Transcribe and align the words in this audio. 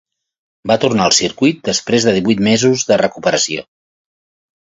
Va 0.69 0.77
tornar 0.85 1.03
al 1.07 1.13
circuit 1.17 1.59
després 1.69 2.07
de 2.07 2.13
divuit 2.15 2.41
mesos 2.47 2.87
de 2.93 2.99
recuperació. 3.03 3.65